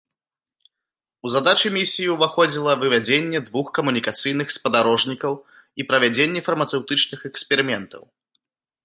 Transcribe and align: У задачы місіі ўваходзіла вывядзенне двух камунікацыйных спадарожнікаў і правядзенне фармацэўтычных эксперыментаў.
У 1.27 1.33
задачы 1.33 1.69
місіі 1.75 2.07
ўваходзіла 2.13 2.73
вывядзенне 2.83 3.39
двух 3.49 3.67
камунікацыйных 3.79 4.47
спадарожнікаў 4.57 5.33
і 5.45 5.81
правядзенне 5.93 6.41
фармацэўтычных 6.49 7.19
эксперыментаў. 7.31 8.03